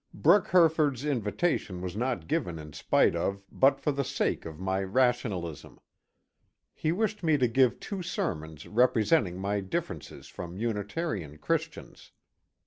[0.15, 4.81] Brooke Herford's invitation was not given in spite of but for the sake of my
[4.81, 5.79] rationalism.
[6.73, 12.13] He wished me to give two sermons representing my differ ences from Unitarian Christians.